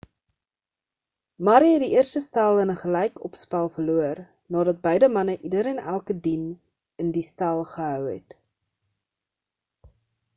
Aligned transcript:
murray 1.47 1.73
het 1.73 1.83
die 1.83 1.89
eerste 1.97 2.21
stel 2.27 2.61
in 2.61 2.71
'n 2.75 2.79
gelykopspel 2.83 3.69
verloor 3.75 4.21
nadat 4.55 4.81
beide 4.87 5.09
manne 5.17 5.35
ieder 5.49 5.69
en 5.73 5.83
elke 5.93 6.17
dien 6.29 6.47
in 7.05 7.13
die 7.19 7.25
stel 7.33 7.63
gehou 7.75 8.01
het 8.07 8.35